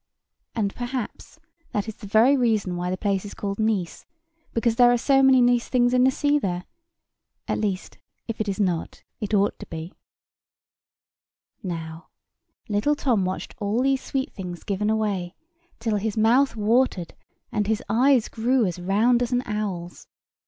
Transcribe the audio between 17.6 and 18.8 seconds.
his eyes grew as